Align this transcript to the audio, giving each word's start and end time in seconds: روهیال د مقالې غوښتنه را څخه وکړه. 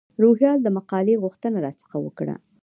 روهیال 0.23 0.57
د 0.63 0.67
مقالې 0.77 1.15
غوښتنه 1.23 1.57
را 1.65 1.71
څخه 1.81 1.97
وکړه. 2.05 2.35